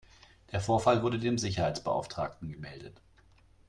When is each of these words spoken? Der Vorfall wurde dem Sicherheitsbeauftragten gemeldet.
Der 0.51 0.59
Vorfall 0.61 1.03
wurde 1.03 1.19
dem 1.19 1.37
Sicherheitsbeauftragten 1.37 2.49
gemeldet. 2.51 2.99